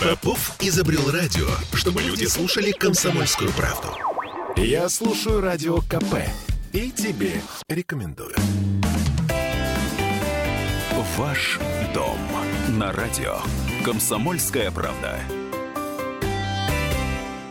[0.00, 3.88] Попов изобрел радио, чтобы люди слушали комсомольскую правду.
[4.56, 6.14] Я слушаю радио КП
[6.72, 8.34] и тебе рекомендую.
[11.18, 11.58] Ваш
[11.92, 12.18] дом
[12.70, 13.40] на радио.
[13.84, 15.20] Комсомольская правда.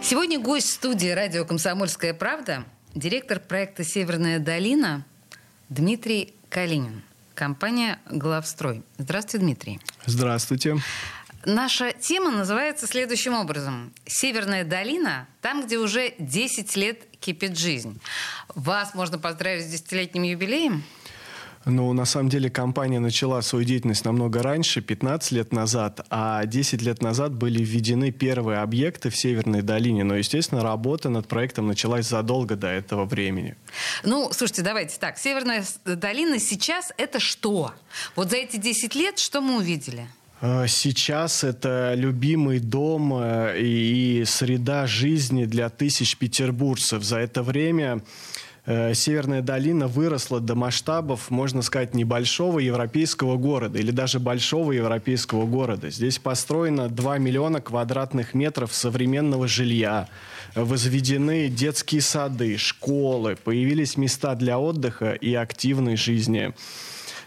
[0.02, 5.06] Сегодня гость студии радио «Комсомольская правда» директор проекта «Северная долина»
[5.70, 7.04] Дмитрий Калинин.
[7.36, 8.82] Компания «Главстрой».
[8.98, 9.80] Здравствуйте, Дмитрий.
[10.08, 10.78] Здравствуйте.
[11.46, 13.94] Наша тема называется следующим образом.
[14.06, 18.00] «Северная долина– там, где уже 10 лет кипит жизнь».
[18.56, 20.84] Вас можно поздравить с десятилетним юбилеем?
[21.66, 26.82] Ну, на самом деле, компания начала свою деятельность намного раньше, 15 лет назад, а 10
[26.82, 30.04] лет назад были введены первые объекты в Северной долине.
[30.04, 33.56] Но, естественно, работа над проектом началась задолго до этого времени.
[34.04, 35.18] Ну, слушайте, давайте так.
[35.18, 37.74] Северная долина сейчас это что?
[38.16, 40.08] Вот за эти 10 лет что мы увидели?
[40.42, 47.04] Э, сейчас это любимый дом э, и среда жизни для тысяч петербуржцев.
[47.04, 48.02] За это время
[48.72, 55.48] Э, Северная долина выросла до масштабов, можно сказать, небольшого европейского города или даже большого европейского
[55.48, 55.90] города.
[55.90, 60.08] Здесь построено 2 миллиона квадратных метров современного жилья,
[60.54, 66.54] возведены детские сады, школы, появились места для отдыха и активной жизни.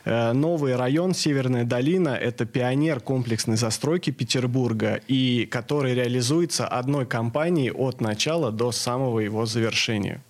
[0.04, 7.70] Э, новый район Северная долина– это пионер комплексной застройки Петербурга, и который реализуется одной компанией
[7.70, 10.20] от начала до самого его завершения.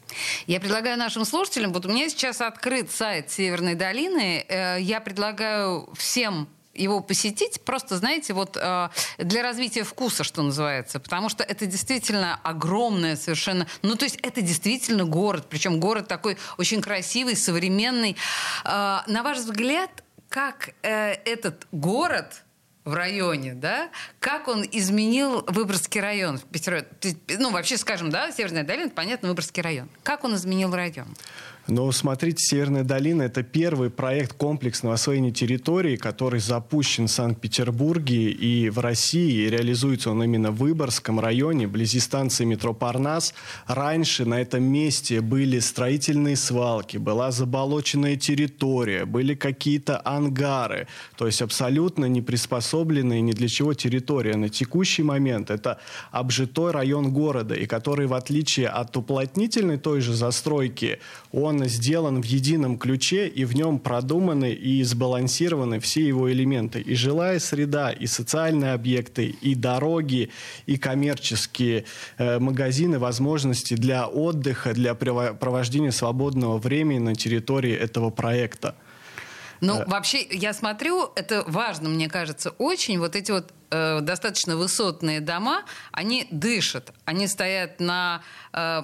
[0.46, 5.88] Я предлагаю нашим слушателям, вот у меня сейчас открыт сайт Северной долины, э, я предлагаю
[5.94, 11.66] всем его посетить, просто, знаете, вот э, для развития вкуса, что называется, потому что это
[11.66, 18.16] действительно огромное совершенно, ну, то есть это действительно город, причем город такой очень красивый, современный.
[18.64, 19.90] Э, на ваш взгляд,
[20.28, 22.41] как э, этот город
[22.84, 27.16] в районе, да, как он изменил Выборгский район в Петербурге?
[27.38, 29.88] Ну, вообще, скажем, да, Северная долина, понятно, Выборгский район.
[30.02, 31.06] Как он изменил район?
[31.68, 38.68] Но смотрите, Северная долина– это первый проект комплексного освоения территории, который запущен в Санкт-Петербурге и
[38.68, 39.46] в России.
[39.46, 43.32] И реализуется он именно в Выборгском районе, вблизи станции метро Парнас.
[43.68, 50.88] Раньше на этом месте были строительные свалки, была заболоченная территория, были какие-то ангары.
[51.16, 52.22] То есть абсолютно не
[52.72, 54.36] приспособленная ни для чего территория.
[54.36, 55.78] На текущий момент это
[56.10, 60.98] обжитой район города, и который, в отличие от уплотнительной той же застройки,
[61.32, 66.80] он сделан в едином ключе, и в нем продуманы и сбалансированы все его элементы.
[66.80, 70.28] И жилая среда, и социальные объекты, и дороги,
[70.66, 71.84] и коммерческие
[72.18, 78.74] э, магазины, возможности для отдыха, для провождения свободного времени на территории этого проекта.
[79.62, 79.84] Ну, э.
[79.86, 82.98] вообще, я смотрю, это важно, мне кажется, очень.
[82.98, 85.62] Вот эти вот э, достаточно высотные дома,
[85.92, 88.82] они дышат, они стоят на э,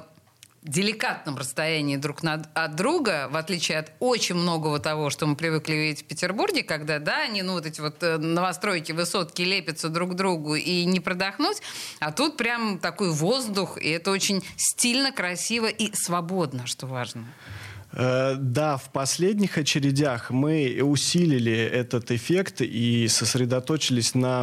[0.62, 6.05] деликатном расстоянии друг от друга, в отличие от очень многого того, что мы привыкли видеть
[6.05, 10.15] в Петербурге, когда, да, они, ну, вот эти вот э, новостройки, высотки лепятся друг к
[10.15, 11.60] другу и не продохнуть,
[11.99, 17.25] а тут прям такой воздух, и это очень стильно, красиво и свободно, что важно.
[17.93, 24.43] Э, да, в последних очередях мы усилили этот эффект и сосредоточились на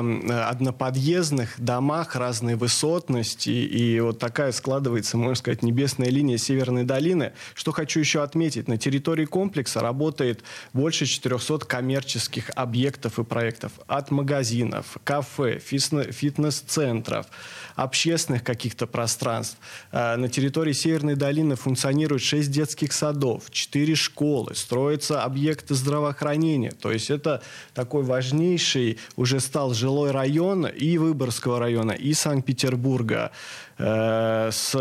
[0.50, 3.50] одноподъездных домах разной высотности.
[3.50, 7.34] И вот такая складывается, можно сказать, небесная линия Северной долины.
[7.54, 13.74] Что хочу еще отметить, на территории комплекса работает больше 400 коммерческих объектов и проектов.
[13.88, 17.28] От магазинов, кафе, фитнес-центров,
[17.76, 19.58] общественных каких-то пространств.
[19.92, 26.72] Э, на территории Северной долины функционирует 6 детских садов садов, 4 школы, строятся объекты здравоохранения.
[26.72, 27.42] То есть это
[27.74, 33.32] такой важнейший уже стал жилой район и Выборгского района, и Санкт-Петербурга,
[33.78, 34.74] э, с,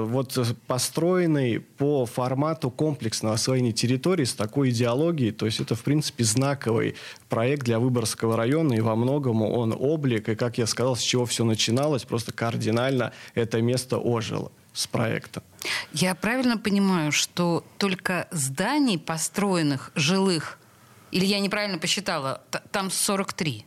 [0.00, 5.32] вот, построенный по формату комплексного освоения территории с такой идеологией.
[5.32, 6.94] То есть это, в принципе, знаковый
[7.28, 11.24] проект для Выборгского района, и во многом он облик, и, как я сказал, с чего
[11.24, 15.42] все начиналось, просто кардинально это место ожило с проектом.
[15.92, 20.58] Я правильно понимаю, что только зданий, построенных жилых,
[21.10, 22.40] или я неправильно посчитала,
[22.70, 23.66] там 43?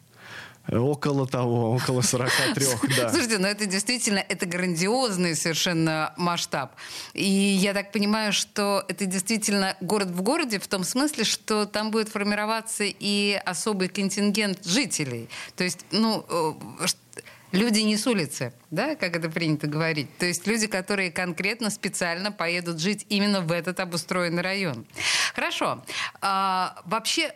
[0.72, 2.66] Около того, около 43,
[2.98, 3.10] да.
[3.10, 6.74] Слушайте, ну это действительно, это грандиозный совершенно масштаб.
[7.14, 11.92] И я так понимаю, что это действительно город в городе в том смысле, что там
[11.92, 15.30] будет формироваться и особый контингент жителей.
[15.56, 16.88] То есть, ну, э,
[17.56, 20.16] люди не с улицы, да, как это принято говорить.
[20.18, 24.86] То есть люди, которые конкретно, специально поедут жить именно в этот обустроенный район.
[25.34, 25.84] Хорошо.
[26.22, 27.34] А, вообще,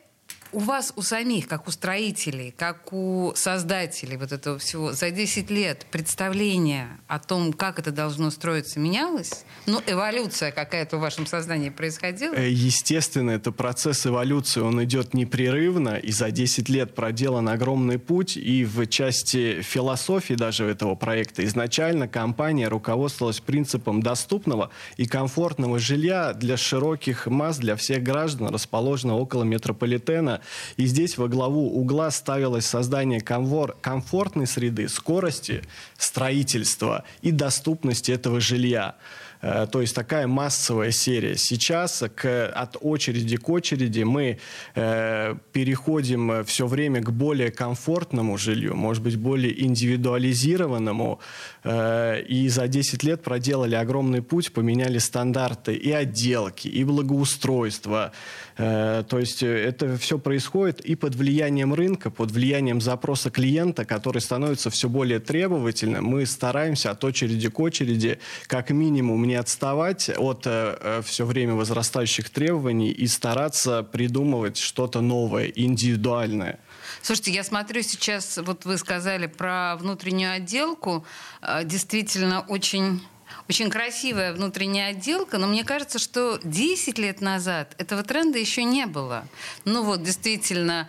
[0.52, 5.50] у вас, у самих, как у строителей, как у создателей вот этого всего, за 10
[5.52, 9.46] лет представление о том, как это должно строиться, менялось?
[9.66, 12.34] Ну, эволюция какая-то в вашем сознании происходила?
[12.34, 18.38] Э, естественно, это процесс эволюции, он идет непрерывно, и за 10 лет проделан огромный путь,
[18.38, 26.34] и в части философии даже этого проекта изначально компания руководствовалась принципом доступного и комфортного жилья
[26.34, 30.39] для широких масс, для всех граждан, расположенного около метрополитена,
[30.78, 35.64] и здесь во главу угла ставилось создание комфор комфортной среды, скорости
[35.98, 38.96] строительства и доступности этого жилья.
[39.42, 41.38] Э, то есть такая массовая серия.
[41.38, 44.40] Сейчас к, от очереди к очереди мы
[44.76, 51.20] э, переходим все время к более комфортному жилью, может быть, более индивидуализированному.
[51.64, 58.12] Э, и за 10 лет проделали огромный путь, поменяли стандарты и отделки, и благоустройства.
[58.58, 64.22] Э, то есть это все происходит и под влиянием рынка, под влиянием запроса клиента, который
[64.22, 66.06] становится все более требовательным.
[66.06, 71.54] Мы стараемся от очереди к очереди как минимум не отставать от э, э, все время
[71.54, 76.60] возрастающих требований и стараться придумывать что-то новое, индивидуальное.
[77.02, 81.06] Слушайте, я смотрю сейчас, вот вы сказали про внутреннюю отделку,
[81.42, 83.02] э, действительно очень
[83.48, 88.86] очень красивая внутренняя отделка, но мне кажется, что 10 лет назад этого тренда еще не
[88.86, 89.28] было.
[89.66, 90.88] Ну вот, действительно,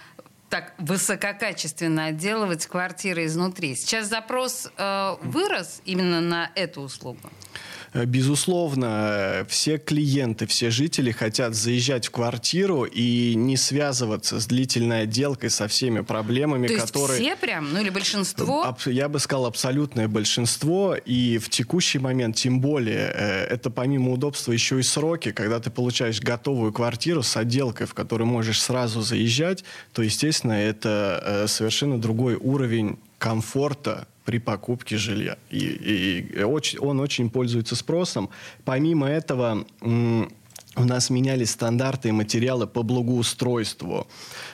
[0.51, 3.77] так высококачественно отделывать квартиры изнутри.
[3.77, 7.31] Сейчас запрос э, вырос именно на эту услугу.
[7.93, 15.03] Э, безусловно, все клиенты, все жители хотят заезжать в квартиру и не связываться с длительной
[15.03, 17.21] отделкой, со всеми проблемами, То которые...
[17.21, 17.73] все прям?
[17.73, 18.77] Ну или большинство?
[18.87, 20.95] Я бы сказал, абсолютное большинство.
[20.95, 25.33] И в текущий момент, тем более, э, это помимо удобства еще и сроки.
[25.33, 31.23] Когда ты получаешь готовую квартиру с отделкой, в которую можешь сразу заезжать, то, естественно, это
[31.25, 35.39] э, совершенно другой уровень комфорта при покупке жилья.
[35.51, 38.31] И, и, и очень, он очень пользуется спросом.
[38.65, 39.67] Помимо этого,
[40.81, 44.07] у нас менялись стандарты и материалы по благоустройству.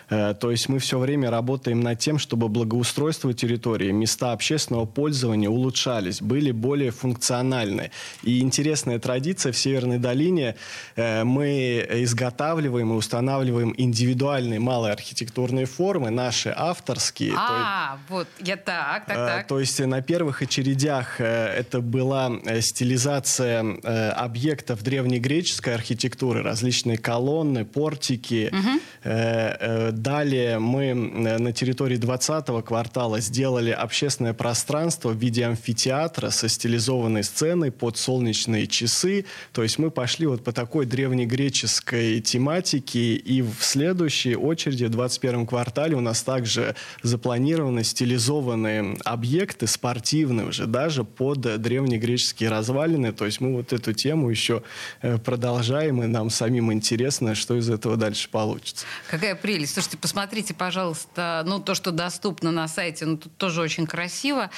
[0.09, 5.49] Э, то есть мы все время работаем над тем, чтобы благоустройство территории, места общественного пользования
[5.49, 7.91] улучшались, были более функциональны.
[8.23, 10.57] И интересная традиция в Северной долине.
[10.97, 17.35] Э, мы изготавливаем и устанавливаем индивидуальные малые архитектурные формы, наши авторские.
[17.37, 19.47] А, то, вот, я так, так, э, так.
[19.47, 22.31] То есть на первых очередях это была
[22.61, 23.65] стилизация
[24.13, 30.95] объектов древнегреческой архитектуры, различные колонны, портики, угу Далее мы э,
[31.39, 38.67] на территории 20-го квартала сделали общественное пространство в виде амфитеатра со стилизованной сценой под солнечные
[38.67, 39.25] часы.
[39.53, 43.15] То есть мы пошли вот по такой древнегреческой тематике.
[43.15, 50.67] И в следующей очереди, в 21-м квартале, у нас также запланированы стилизованные объекты, спортивные уже,
[50.67, 53.13] даже под древнегреческие развалины.
[53.13, 54.63] То есть мы вот эту тему еще
[55.03, 58.85] э, продолжаем, и нам самим интересно, что из этого дальше получится.
[59.11, 59.75] Какая прелесть.
[59.75, 64.51] Слушайте, посмотрите, пожалуйста, ну, то, что доступно на сайте, ну, тут тоже очень красиво.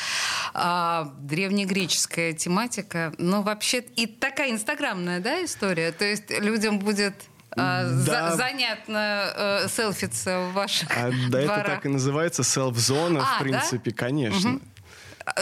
[0.55, 3.13] А, древнегреческая тематика.
[3.19, 5.93] Ну, вообще, и такая инстаграмная, да, история?
[5.93, 7.15] То есть людям будет
[7.57, 8.31] а, да.
[8.31, 11.59] За, занятно э, селфиться в ваших а, Да, дворах.
[11.59, 13.97] это так и называется, селф-зона, а, в принципе, да?
[13.97, 14.51] конечно.
[14.51, 14.61] Угу.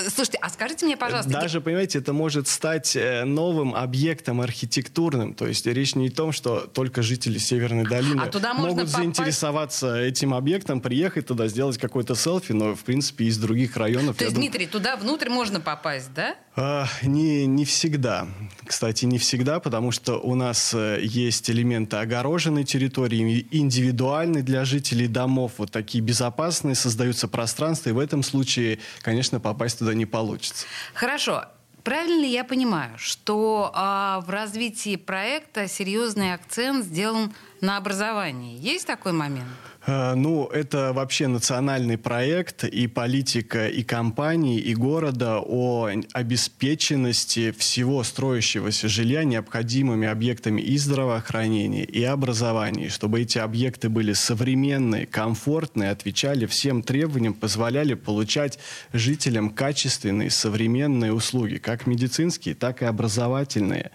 [0.08, 1.30] Слушайте, а скажите мне, пожалуйста...
[1.30, 5.34] Даже, понимаете, это может стать э, новым объектом архитектурным.
[5.34, 8.96] То есть речь не о том, что только жители Северной долины а туда могут попасть...
[8.96, 14.16] заинтересоваться этим объектом, приехать туда, сделать какой-то селфи, но, в принципе, из других районов...
[14.16, 14.50] То есть, думаю...
[14.50, 16.36] Дмитрий, туда внутрь можно попасть, да?
[16.56, 18.26] А, не, не всегда.
[18.64, 25.06] Кстати, не всегда, потому что у нас э, есть элементы огороженной территории, индивидуальной для жителей
[25.06, 30.66] домов, вот такие безопасные, создаются пространства, и в этом случае, конечно, попасть туда не получится.
[30.94, 31.44] Хорошо.
[31.84, 38.58] Правильно я понимаю, что а, в развитии проекта серьезный акцент сделан на образовании?
[38.58, 39.48] Есть такой момент?
[39.86, 48.02] Э, ну, это вообще национальный проект и политика и компании, и города о обеспеченности всего
[48.02, 56.46] строящегося жилья необходимыми объектами и здравоохранения, и образования, чтобы эти объекты были современные, комфортные, отвечали
[56.46, 58.58] всем требованиям, позволяли получать
[58.92, 63.92] жителям качественные современные услуги, как медицинские, так и образовательные.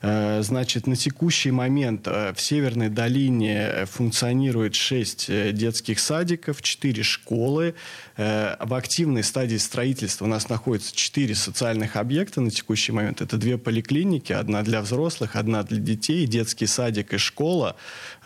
[0.00, 7.74] Э, значит, на текущий момент э, в Северной долине функционирует 6 детских садиков, 4 школы.
[8.16, 13.20] В активной стадии строительства у нас находится 4 социальных объекта на текущий момент.
[13.20, 17.76] Это две поликлиники, одна для взрослых, одна для детей, детский садик и школа.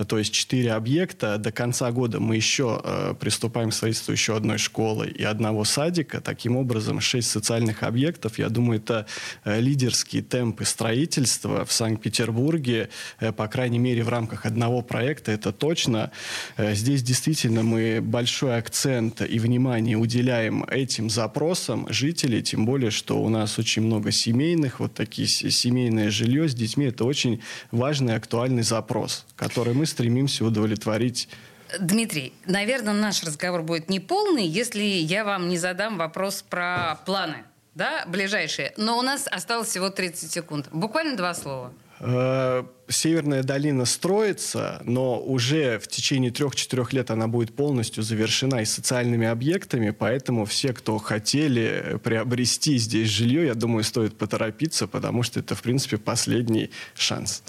[0.07, 1.37] То есть 4 объекта.
[1.39, 6.21] До конца года мы еще приступаем к строительству еще одной школы и одного садика.
[6.21, 8.39] Таким образом, 6 социальных объектов.
[8.39, 9.07] Я думаю, это
[9.45, 16.11] лидерские темпы строительства в Санкт-Петербурге, э, по крайней мере, в рамках одного проекта, это точно.
[16.57, 23.21] Э, здесь действительно мы большой акцент и внимание уделяем этим запросам жителей, тем более, что
[23.23, 26.87] у нас очень много семейных, вот такие семейное жилье с детьми.
[26.87, 27.41] Это очень
[27.71, 31.29] важный актуальный запрос, который мы стремимся удовлетворить
[31.79, 38.05] Дмитрий, наверное, наш разговор будет неполный, если я вам не задам вопрос про планы да,
[38.07, 38.73] ближайшие.
[38.77, 40.69] Но у нас осталось всего 30 секунд.
[40.73, 41.73] Буквально два слова.
[42.01, 48.65] Э, Северная долина строится, но уже в течение трех-четырех лет она будет полностью завершена и
[48.65, 55.39] социальными объектами, поэтому все, кто хотели приобрести здесь жилье, я думаю, стоит поторопиться, потому что
[55.39, 57.45] это, в принципе, последний шанс.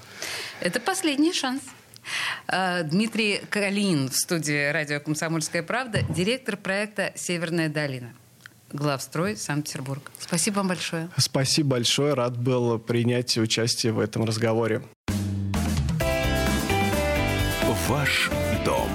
[0.60, 1.63] Это последний шанс.
[2.48, 8.13] Э, Дмитрий Калин в студии радио «Комсомольская правда», директор проекта «Северная долина»
[8.74, 10.12] главстрой Санкт-Петербург.
[10.20, 11.10] Спасибо вам большое.
[11.18, 12.13] Спасибо большое.
[12.13, 14.82] Рад был принять участие в этом разговоре.
[17.88, 18.30] Ваш
[18.63, 18.90] дом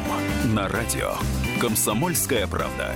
[0.54, 1.14] на радио.
[1.61, 2.95] Комсомольская правда.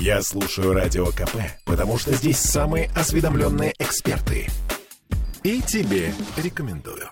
[0.00, 4.48] Я слушаю радио КП, потому что здесь самые осведомленные эксперты.
[5.44, 7.10] И тебе рекомендую.